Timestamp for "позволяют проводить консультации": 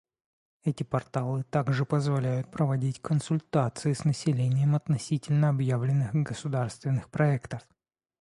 1.85-3.93